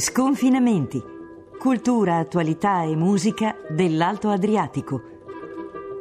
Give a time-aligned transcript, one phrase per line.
[0.00, 1.02] Sconfinamenti.
[1.58, 5.02] Cultura, attualità e musica dell'Alto Adriatico.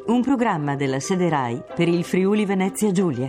[0.06, 3.28] Un programma della sede RAI per il Friuli Venezia Giulia.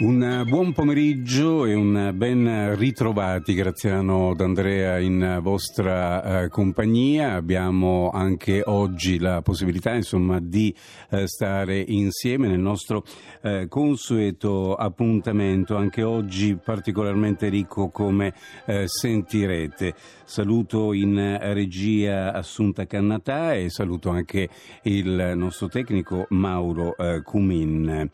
[0.00, 7.32] Un buon pomeriggio e un ben ritrovati Graziano D'Andrea in vostra eh, compagnia.
[7.32, 10.72] Abbiamo anche oggi la possibilità insomma, di
[11.10, 13.02] eh, stare insieme nel nostro
[13.42, 18.34] eh, consueto appuntamento, anche oggi particolarmente ricco come
[18.66, 19.94] eh, sentirete.
[20.24, 24.48] Saluto in regia Assunta Cannatà e saluto anche
[24.82, 28.08] il nostro tecnico Mauro eh, Cumin.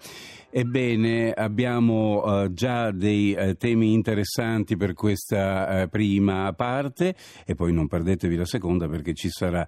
[0.57, 7.73] Ebbene, abbiamo uh, già dei uh, temi interessanti per questa uh, prima parte e poi
[7.73, 9.67] non perdetevi la seconda perché ci sarà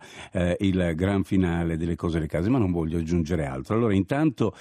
[0.59, 3.75] il gran finale delle cose delle case, ma non voglio aggiungere altro.
[3.75, 4.55] Allora, intanto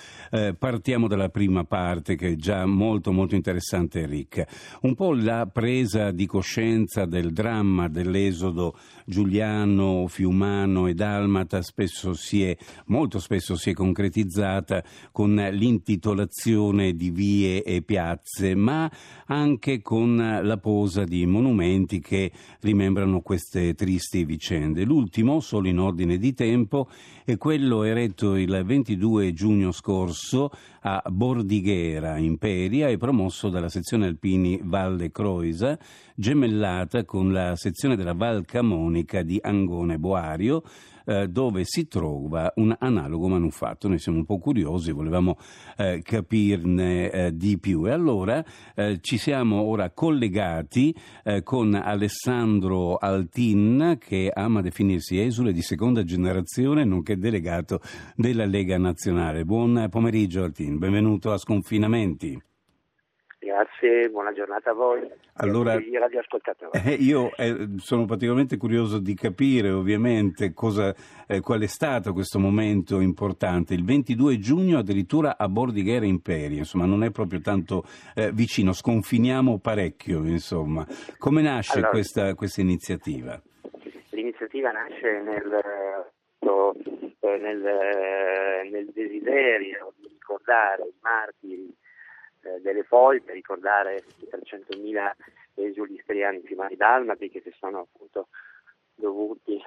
[0.57, 4.47] partiamo dalla prima parte che è già molto molto interessante e ricca.
[4.81, 12.43] Un po' la presa di coscienza del dramma dell'esodo giuliano, fiumano e dalmata spesso si
[12.43, 12.55] è,
[12.85, 18.89] molto spesso si è concretizzata con l'intitolazione circolazione di vie e piazze, ma
[19.27, 24.85] anche con la posa di monumenti che rimembrano queste tristi vicende.
[24.85, 26.89] L'ultimo, solo in ordine di tempo,
[27.25, 34.61] è quello eretto il 22 giugno scorso a Bordighera, Imperia, e promosso dalla sezione alpini
[34.63, 35.77] Valle Croisa,
[36.15, 40.63] gemellata con la sezione della Val Camonica di Angone Boario,
[41.05, 43.87] eh, dove si trova un analogo manufatto.
[43.87, 45.37] Noi siamo un po' curiosi, volevamo
[45.77, 52.97] eh, capirne eh, di più e allora eh, ci siamo ora collegati eh, con Alessandro
[52.97, 57.79] Altin che ama definirsi esule di seconda generazione nonché delegato
[58.15, 59.45] della Lega Nazionale.
[59.45, 62.54] Buon pomeriggio Altin, benvenuto a Sconfinamenti.
[63.55, 65.09] Grazie, buona giornata a voi.
[65.35, 70.93] Allora, eh, io eh, sono particolarmente curioso di capire ovviamente cosa,
[71.25, 73.73] eh, qual è stato questo momento importante.
[73.73, 79.57] Il 22 giugno addirittura a Bordighera Imperia, insomma non è proprio tanto eh, vicino, sconfiniamo
[79.59, 80.85] parecchio insomma.
[81.17, 83.41] Come nasce allora, questa, questa, iniziativa?
[84.09, 85.53] L'iniziativa nasce nel,
[87.21, 91.44] eh, nel, nel desiderio di ricordare i martiri
[92.65, 95.11] delle foglie per ricordare i 300.000
[95.53, 98.27] esuli istriani primari dalmati che si sono appunto
[98.95, 99.61] dovuti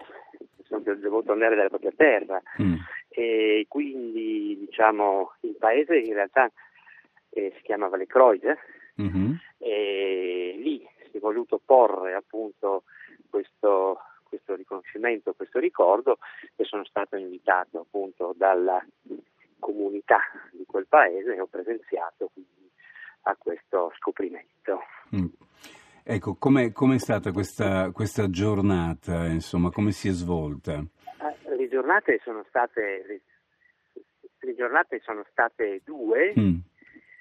[0.64, 2.74] sono dovuti tornare dalla propria terra mm.
[3.08, 6.50] e quindi diciamo il paese in realtà
[7.30, 8.58] eh, si chiama Valle Croide
[9.00, 9.32] mm-hmm.
[9.58, 12.84] e lì si è voluto porre appunto
[13.30, 16.18] questo, questo riconoscimento, questo ricordo
[16.56, 18.84] e sono stato invitato appunto dalla
[19.58, 20.20] comunità
[20.52, 22.30] di quel paese e ho presenziato
[23.28, 24.80] a questo scoprimento.
[25.14, 25.26] Mm.
[26.02, 30.78] Ecco, com'è, com'è stata questa, questa, giornata, insomma, come si è svolta?
[30.78, 33.22] Eh, le giornate sono state,
[34.40, 36.32] le, giornate sono state due.
[36.38, 36.56] Mm.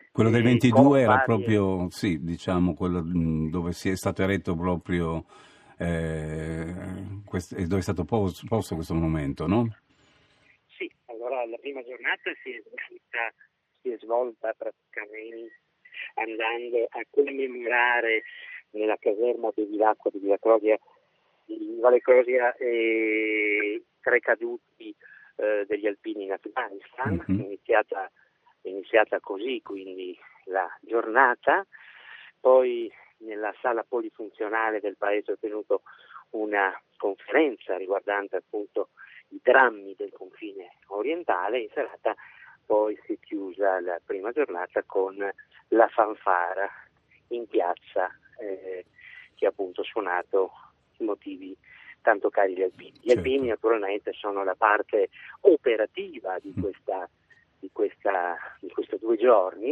[0.09, 5.25] Quello del 22 era proprio, sì, diciamo, quello mm, dove si è stato eretto proprio,
[5.78, 6.74] eh,
[7.25, 9.68] quest- dove è stato posto, posto questo monumento, no?
[10.78, 13.34] Sì, allora la prima giornata si è svolta,
[13.81, 15.66] si è svolta praticamente
[16.17, 18.23] andando a commemorare
[18.72, 20.78] nella caserma di Villacqua di Villa Crosia,
[21.45, 24.95] di Valle Crosia eh, tre caduti
[25.38, 27.41] eh, degli alpini in Afghanistan, mm-hmm.
[27.41, 28.11] iniziata,
[28.63, 31.66] iniziata così quindi la giornata,
[32.39, 35.81] poi nella sala polifunzionale del paese ho tenuto
[36.31, 38.89] una conferenza riguardante appunto
[39.29, 42.16] i drammi del confine orientale, in serata
[42.67, 45.15] poi si è chiusa la prima giornata con
[45.69, 46.69] la fanfara
[47.30, 48.86] in piazza eh,
[49.33, 50.51] che ha appunto suonato
[50.97, 51.57] i motivi
[52.01, 52.91] tanto cari agli alpini.
[52.91, 53.19] Gli certo.
[53.19, 55.09] alpini naturalmente sono la parte
[55.41, 56.62] operativa di, mm.
[56.62, 57.09] questa,
[57.59, 59.71] di, questa, di questi due giorni,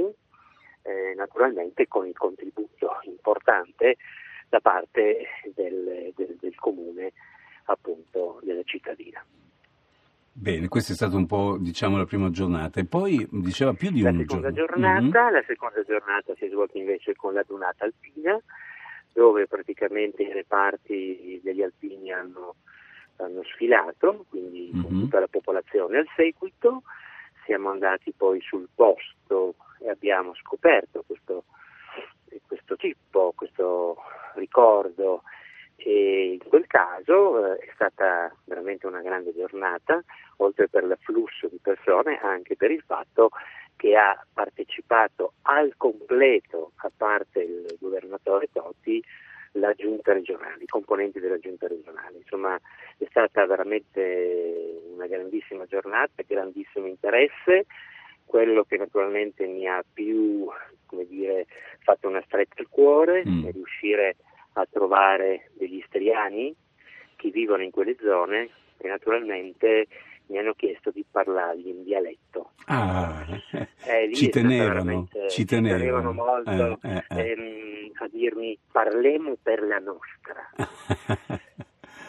[0.81, 3.97] eh, naturalmente con il contributo importante
[4.47, 7.11] da parte del, del, del comune
[7.65, 9.23] appunto della cittadina.
[10.37, 14.01] Bene, questa è stata un po' diciamo la prima giornata e poi diceva più di
[14.01, 14.51] la un giorno.
[14.51, 15.33] Giornata, mm-hmm.
[15.33, 18.37] La seconda giornata si è svolta invece con la dunata alpina
[19.13, 22.55] dove praticamente i reparti degli alpini hanno,
[23.15, 24.83] hanno sfilato, quindi mm-hmm.
[24.83, 26.83] con tutta la popolazione al seguito.
[27.45, 31.45] Siamo andati poi sul posto e abbiamo scoperto questo,
[32.45, 33.95] questo tipo, questo
[34.35, 35.23] ricordo.
[35.87, 40.03] E in quel caso eh, è stata veramente una grande giornata,
[40.37, 43.29] oltre per l'afflusso di persone, anche per il fatto
[43.75, 48.99] che ha partecipato al completo, a parte il governatore Totti,
[49.51, 52.17] la giunta regionale, i componenti della giunta regionale.
[52.17, 52.59] Insomma,
[52.97, 57.67] è stata veramente una grandissima giornata, grandissimo interesse.
[58.25, 60.49] Quello che naturalmente mi ha più
[61.07, 61.45] dire,
[61.81, 63.45] fatto una stretta al cuore mm.
[63.45, 64.15] è riuscire
[64.57, 66.55] a trovare degli istriani
[67.15, 69.87] che vivono in quelle zone e naturalmente
[70.27, 72.51] mi hanno chiesto di parlargli in dialetto.
[72.65, 73.25] Ah,
[73.85, 77.31] eh, ci, tenevano, ci, tenevano, molto eh, eh, eh.
[77.31, 80.49] ehm, a dirmi parlemo per la nostra.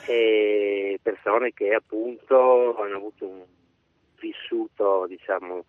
[0.09, 3.43] e persone che appunto hanno avuto un
[4.21, 5.65] vissuto diciamo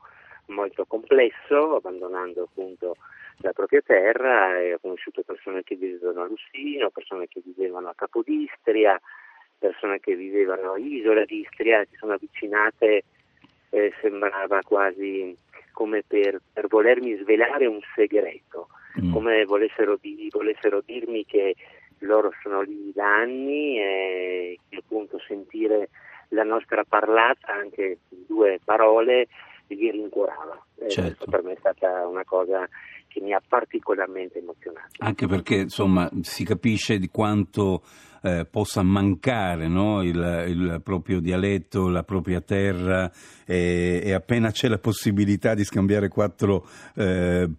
[0.48, 2.96] molto complesso, abbandonando appunto
[3.38, 7.96] la propria terra e ho conosciuto persone che vivevano a Lussino, persone che vivevano a
[7.96, 9.00] Capodistria,
[9.58, 13.04] persone che vivevano a Isola d'Istria, si sono avvicinate,
[13.70, 15.36] eh, sembrava quasi
[15.72, 18.70] come per, per, volermi svelare un segreto,
[19.00, 19.12] mm.
[19.12, 21.56] come volessero, di, volessero, dirmi che
[22.00, 25.90] loro sono lì da anni e che appunto sentire
[26.30, 29.28] la nostra parlata, anche due parole,
[29.68, 30.66] li rincuorava.
[30.80, 31.26] Eh, certo.
[31.30, 32.68] per me è stata una cosa
[33.18, 34.90] che mi ha particolarmente emozionato.
[35.00, 37.82] Anche perché insomma si capisce di quanto
[38.22, 40.04] eh, possa mancare no?
[40.04, 43.12] il, il, proprio dialetto, la propria terra
[43.46, 47.50] e, e, appena c'è la possibilità di scambiare quattro eh,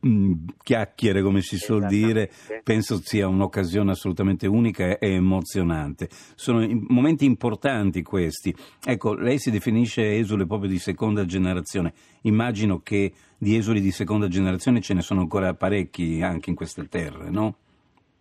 [0.62, 2.30] chiacchiere, come si suol dire,
[2.62, 6.08] penso sia un'occasione assolutamente unica e emozionante.
[6.34, 8.54] Sono momenti importanti questi.
[8.84, 11.92] Ecco, lei si definisce esule proprio di seconda generazione.
[12.22, 16.88] Immagino che di esuli di seconda generazione ce ne sono ancora parecchi anche in queste
[16.88, 17.54] terre, no?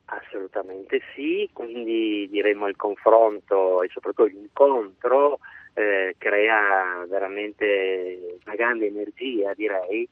[0.05, 5.39] Assolutamente sì, quindi diremmo il confronto e soprattutto l'incontro
[5.73, 10.07] eh, crea veramente una grande energia direi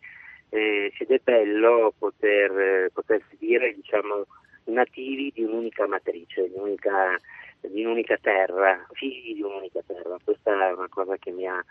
[0.50, 4.26] eh, ed è bello poter, potersi dire diciamo,
[4.66, 7.20] nativi di un'unica matrice, di un'unica,
[7.62, 10.18] di un'unica terra, figli di un'unica terra.
[10.24, 11.64] Questa è una cosa che mi ha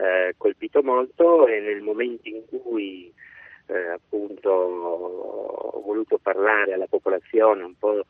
[0.00, 3.12] eh, colpito molto e nel momento in cui
[3.66, 8.04] eh, appunto ho voluto parlare alla popolazione un po'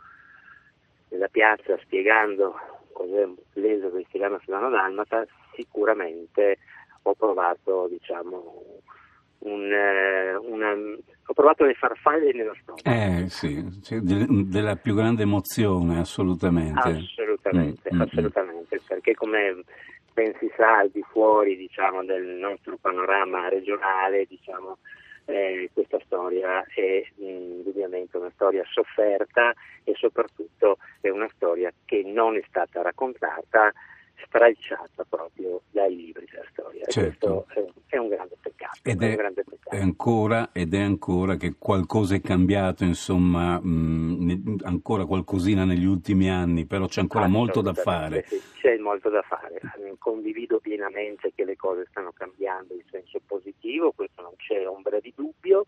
[1.09, 2.55] nella piazza spiegando
[2.93, 6.59] cos'è l'esodo cristiano filano dalmata, sicuramente
[7.03, 8.63] ho provato diciamo
[9.41, 12.89] un, eh, una, ho provato le farfalle nello stomaco.
[12.89, 13.65] Eh sì,
[14.03, 16.79] della più grande emozione, assolutamente.
[16.79, 18.03] Assolutamente, mm, mm, mm.
[18.03, 18.87] assolutamente, mm.
[18.87, 19.63] perché come
[20.13, 24.79] ben si sa al di fuori diciamo, del nostro panorama regionale, diciamo,
[25.27, 29.55] eh, questa storia è indubbiamente una storia sofferta
[29.85, 33.73] e soprattutto è una storia che non è stata raccontata
[34.31, 36.87] stralciata proprio dai libri della storia.
[36.87, 37.47] Certo.
[37.53, 38.79] Questo è, un grande peccato.
[38.85, 39.77] Ed è, grande peccato.
[39.77, 46.31] È ancora, ed è ancora che qualcosa è cambiato, insomma, mh, ancora qualcosina negli ultimi
[46.31, 48.25] anni, però c'è ancora molto da fare.
[48.61, 49.61] C'è molto da fare.
[49.99, 55.13] Condivido pienamente che le cose stanno cambiando in senso positivo, questo non c'è ombra di
[55.15, 55.67] dubbio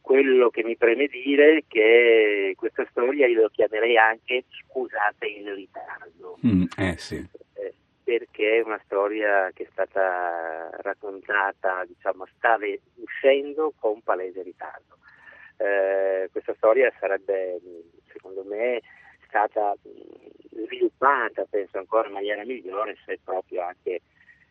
[0.00, 5.54] quello che mi preme dire è che questa storia io lo chiamerei anche scusate in
[5.54, 6.38] ritardo.
[6.44, 7.28] Mm, eh sì
[8.62, 12.58] una storia che è stata raccontata, diciamo, sta
[12.96, 14.98] uscendo con palese ritardo.
[15.56, 17.60] Eh, questa storia sarebbe,
[18.12, 18.80] secondo me,
[19.26, 19.74] stata
[20.50, 24.00] sviluppata, penso ancora in maniera migliore, se proprio anche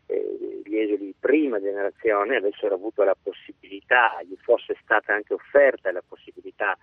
[0.06, 5.92] eh, gli esuli di prima generazione avessero avuto la possibilità, gli fosse stata anche offerta
[5.92, 6.78] la possibilità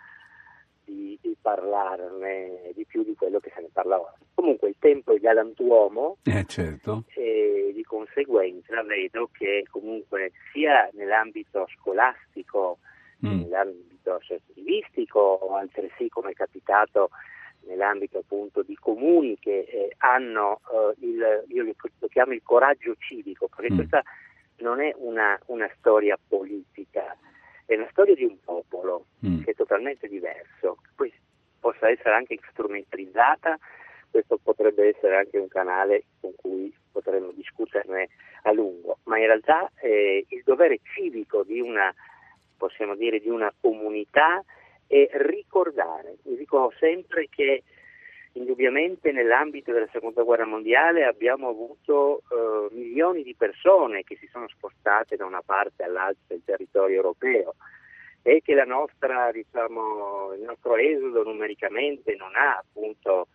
[0.87, 4.15] di, di, parlarne di più di quello che se ne parla ora.
[4.35, 7.05] Comunque il tempo è galantuomo eh, certo.
[7.15, 12.79] e di conseguenza vedo che comunque sia nell'ambito scolastico,
[13.27, 13.41] mm.
[13.43, 17.11] nell'ambito associativistico o altresì come è capitato
[17.67, 23.49] nell'ambito appunto di comuni che eh, hanno eh, il, io lo chiamo il coraggio civico,
[23.49, 23.77] perché mm.
[23.77, 24.03] questa
[24.59, 27.17] non è una, una storia politica,
[27.67, 29.43] è una storia di un popolo mm.
[29.43, 31.13] che è totalmente diverso, poi
[31.59, 33.59] possa essere anche strumentalizzata,
[34.11, 38.09] questo potrebbe essere anche un canale con cui potremmo discuterne
[38.43, 41.93] a lungo, ma in realtà eh, il dovere civico di una,
[42.57, 44.43] possiamo dire, di una comunità
[44.87, 46.17] è ricordare.
[46.25, 47.65] Io dico sempre che
[48.37, 54.47] Indubbiamente nell'ambito della seconda guerra mondiale abbiamo avuto eh, milioni di persone che si sono
[54.49, 57.55] spostate da una parte all'altra del territorio europeo
[58.21, 63.29] e che nostra, diciamo, il nostro esodo numericamente non ha appunto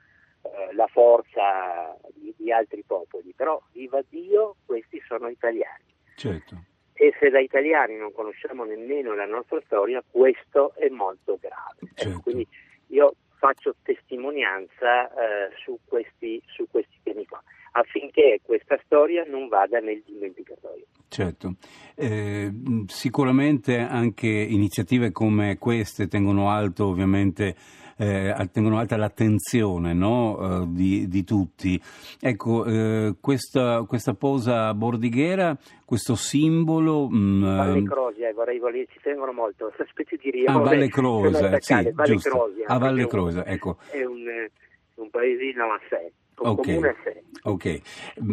[0.43, 5.96] eh, la forza di, di, altri popoli, però viva Dio, questi sono italiani.
[6.15, 6.63] Certo.
[6.93, 11.91] E se da italiani non conosciamo nemmeno la nostra storia, questo è molto grave.
[11.96, 12.20] Certo.
[12.22, 12.48] Quindi
[12.88, 19.79] io faccio testimonianza eh, su, questi, su questi temi qua affinché questa storia non vada
[19.79, 20.86] nel dimenticatoio.
[21.07, 21.55] Certo,
[21.95, 22.51] eh,
[22.88, 27.55] sicuramente anche iniziative come queste tengono alto ovviamente
[27.98, 30.38] eh, tengono alta l'attenzione no?
[30.38, 31.81] uh, di, di, tutti.
[32.19, 37.07] Ecco, eh, questa, questa, posa bordighera, questo simbolo...
[37.10, 40.57] Mh, mm, Valle Crosia, eh, vorrei, vorrei, ci tengono molto, questa specie di rione.
[40.57, 42.15] Ah, Valle Crosia, sì, Valle.
[42.17, 43.77] Crosia, a Valle Crosia, ecco.
[43.89, 44.25] È un,
[44.95, 46.77] un paesino a sé okay.
[46.83, 46.95] a.
[47.43, 47.81] Ok,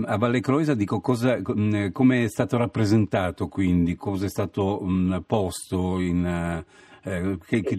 [0.05, 5.17] a Valle Croisa dico cosa, mm, come è stato rappresentato quindi, cosa è stato mm,
[5.27, 6.65] posto in...
[7.05, 7.79] Eh, che, che,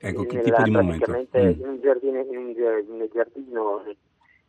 [0.00, 1.10] ecco, che tipo di monumento?
[1.12, 1.48] Mm.
[1.48, 3.84] In un giardino, in un, nel giardino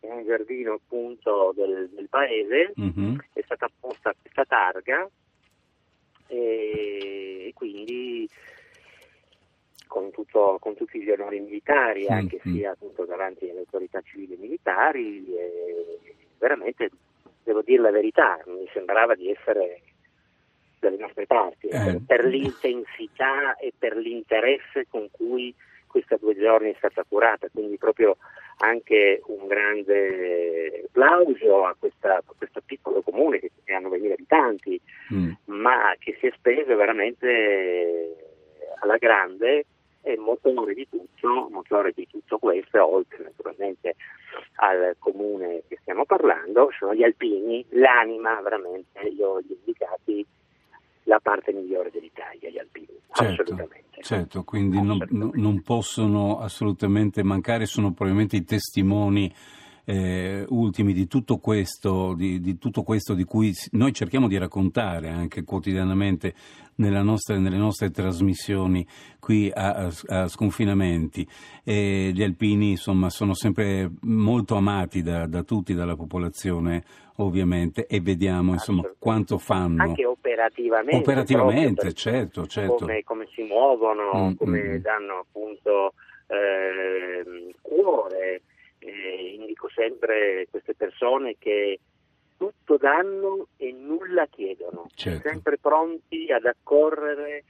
[0.02, 3.16] in un giardino appunto del, del paese mm-hmm.
[3.34, 5.10] è stata posta questa targa
[6.28, 8.28] e, e quindi
[9.88, 12.54] con, tutto, con, tutti gli onori militari, anche mm.
[12.54, 16.00] sia appunto davanti alle autorità civili e militari, e
[16.40, 16.90] veramente
[17.44, 19.82] devo dire la verità, mi sembrava di essere
[20.84, 22.00] dalle nostre parti, eh.
[22.06, 25.54] per l'intensità e per l'interesse con cui
[25.88, 28.18] questa due giorni è stata curata, quindi proprio
[28.58, 34.82] anche un grande applauso a, questa, a questo piccolo comune che hanno 20.000 abitanti,
[35.14, 35.32] mm.
[35.46, 38.16] ma che si è speso veramente
[38.82, 39.66] alla grande
[40.02, 43.96] e motore di tutto, motore di tutto questo, oltre naturalmente
[44.56, 50.26] al comune che stiamo parlando, sono gli alpini, l'anima veramente, io ho indicati
[51.14, 54.02] la parte migliore dell'Italia, gli alpini, certo, assolutamente.
[54.02, 55.16] Certo, quindi assolutamente.
[55.16, 59.32] Non, non, possono assolutamente mancare, sono probabilmente i testimoni
[59.86, 65.10] eh, ultimi di tutto, questo, di, di tutto questo di cui noi cerchiamo di raccontare
[65.10, 66.34] anche quotidianamente
[66.78, 68.88] nostra, nelle nostre trasmissioni
[69.20, 71.28] qui a, a, Sconfinamenti.
[71.64, 76.84] E gli alpini insomma, sono sempre molto amati da, da tutti, dalla popolazione
[77.18, 79.84] ovviamente, e vediamo insomma, quanto fanno.
[79.84, 81.10] Anche operativamente.
[81.10, 82.76] Operativamente, certo, certo.
[82.76, 84.76] Come, come, si muovono, mm, come mm.
[84.78, 85.94] danno appunto
[86.28, 88.42] eh, cuore
[88.80, 91.80] eh, indico sempre queste persone che
[92.38, 95.30] tutto danno e nulla chiedono, certo.
[95.30, 97.44] sempre pronti ad accorrere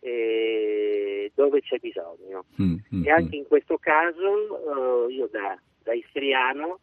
[0.00, 2.44] eh, dove c'è bisogno.
[2.62, 3.40] Mm, mm, e anche mm.
[3.40, 6.80] in questo caso eh, io da, da istriano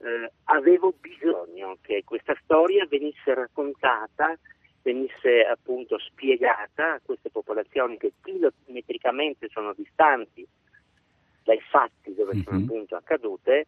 [0.00, 4.38] eh, avevo bisogno che questa storia venisse raccontata,
[4.88, 10.46] venisse appunto spiegata a queste popolazioni che chilometricamente sono distanti
[11.44, 12.42] dai fatti dove mm-hmm.
[12.42, 12.64] sono mhm.
[12.64, 13.66] appunto accadute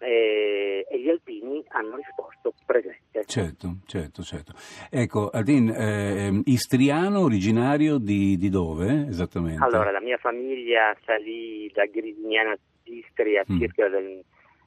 [0.00, 3.24] eh, e gli alpini hanno risposto presente.
[3.26, 4.52] Certo, certo, certo.
[4.90, 9.62] Ecco, Adin, eh, istriano originario di, di, dove esattamente?
[9.62, 13.58] Allora, la mia famiglia salì da Grisignana d'Istria mm.
[13.58, 14.22] circa del,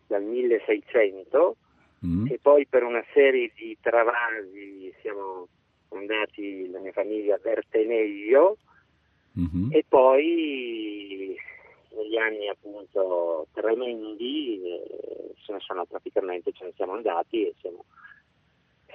[0.08, 1.56] dal 1600
[2.06, 2.26] mm.
[2.32, 5.48] e poi per una serie di travasi siamo
[5.96, 8.58] andati, la mia famiglia, a Berteneglio
[9.40, 9.72] mm-hmm.
[9.72, 11.36] e poi
[11.96, 17.86] negli anni appunto tremendi eh, ce ne sono praticamente, ce ne siamo andati e siamo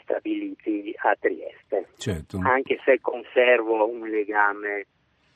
[0.03, 1.89] stabiliti a Trieste.
[1.97, 2.39] Certo.
[2.43, 4.87] Anche se conservo un legame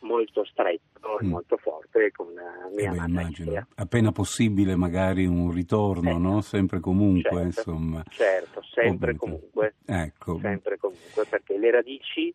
[0.01, 1.29] molto stretto e mm.
[1.29, 3.67] molto forte con la mia eh beh, immagino.
[3.75, 6.19] Appena possibile magari un ritorno, certo.
[6.19, 6.41] no?
[6.41, 7.47] Sempre comunque, certo.
[7.47, 8.03] insomma.
[8.09, 9.19] Certo, sempre Ovviamente.
[9.19, 9.75] comunque.
[9.85, 10.39] Ecco.
[10.41, 12.35] Sempre comunque, perché le radici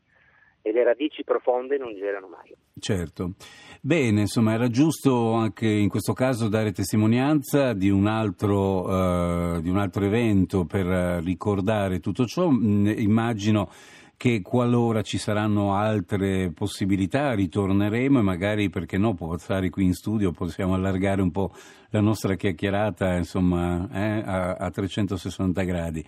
[0.64, 2.56] e le radici profonde non gelano mai.
[2.78, 3.34] Certo.
[3.82, 9.70] Bene, insomma, era giusto anche in questo caso dare testimonianza di un altro, uh, di
[9.70, 10.86] un altro evento per
[11.24, 12.50] ricordare tutto ciò.
[12.50, 13.72] Mm, immagino
[14.22, 19.96] che qualora ci saranno altre possibilità ritorneremo e magari perché no può stare qui in
[19.96, 21.52] studio possiamo allargare un po'
[21.92, 26.06] la nostra chiacchierata insomma eh, a, a, 360 gradi.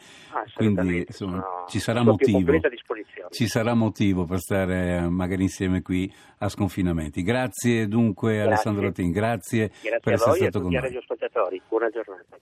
[0.56, 2.54] Quindi insomma, no, ci sarà motivo.
[3.30, 7.22] ci sarà motivo per stare eh, magari insieme qui a sconfinamenti.
[7.22, 8.48] Grazie dunque grazie.
[8.48, 11.02] Alessandro Tin grazie, grazie per essere stato con noi.
[11.68, 12.38] buona giornata.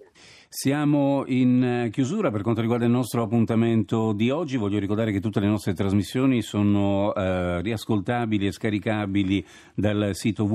[0.53, 4.57] Siamo in chiusura per quanto riguarda il nostro appuntamento di oggi.
[4.57, 10.45] Voglio ricordare che tutte le nostre trasmissioni sono eh, riascoltabili e scaricabili dal sito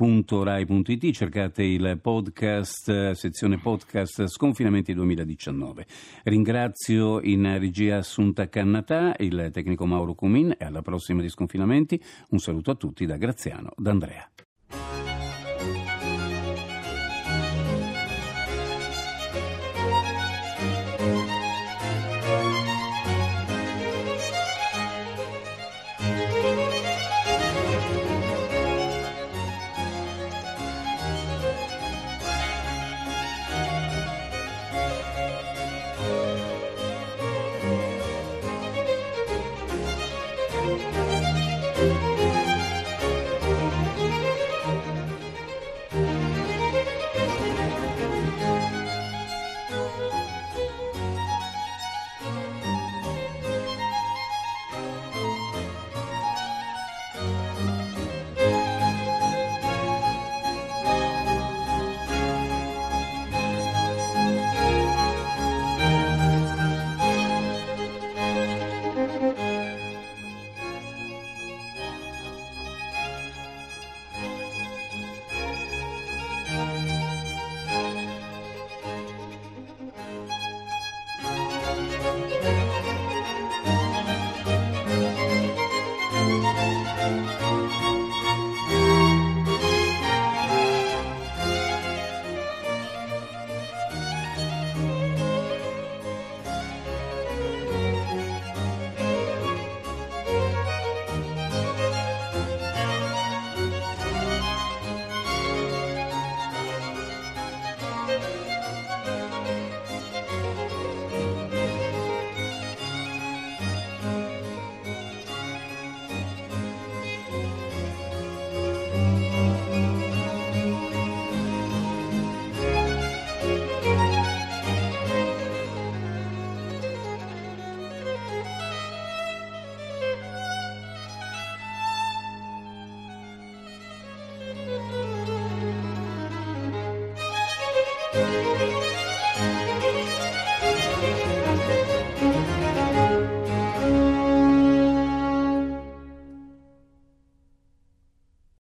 [0.00, 5.86] www.sedefvg.rai.it, cercate il podcast, sezione podcast Sconfinamenti 2019.
[6.24, 12.02] Ringrazio in regia Assunta Cannatà, il tecnico Mauro Cumin e alla prossima di Sconfinamenti.
[12.30, 14.26] Un saluto a tutti da Graziano D'Andrea.